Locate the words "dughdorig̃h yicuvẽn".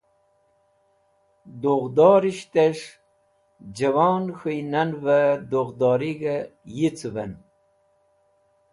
5.49-7.33